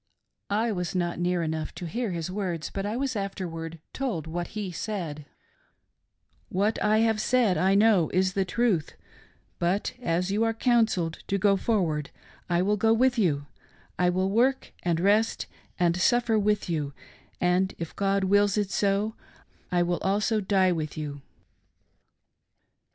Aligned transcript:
I 0.49 0.71
was 0.71 0.95
not 0.95 1.19
near 1.19 1.43
enough 1.43 1.75
to 1.75 1.85
hear 1.85 2.09
his 2.09 2.31
words, 2.31 2.71
but 2.73 2.87
I 2.87 2.97
was 2.97 3.15
afterward 3.15 3.77
told 3.93 4.33
that 4.33 4.47
he 4.47 4.71
said: 4.71 5.27
'What 6.49 6.81
I 6.83 7.01
have 7.01 7.21
said, 7.21 7.55
I 7.55 7.75
know 7.75 8.09
is 8.09 8.33
the 8.33 8.43
truth; 8.43 8.95
but 9.59 9.93
as 10.01 10.31
you 10.31 10.43
are 10.43 10.55
counseled 10.55 11.19
to 11.27 11.37
go 11.37 11.55
for 11.55 11.83
ward, 11.83 12.09
I 12.49 12.63
will 12.63 12.77
go 12.77 12.93
with 12.93 13.19
you; 13.19 13.45
I 13.99 14.09
will 14.09 14.31
work, 14.31 14.73
and 14.81 14.99
rest, 14.99 15.45
and 15.77 15.95
suffer 15.95 16.39
with 16.39 16.67
you, 16.67 16.93
and, 17.39 17.75
if 17.77 17.95
God 17.95 18.23
wills 18.23 18.57
it 18.57 18.71
so, 18.71 19.13
I 19.71 19.83
will 19.83 19.99
also 19.99 20.41
die 20.41 20.71
with 20.71 20.97
you.' 20.97 21.21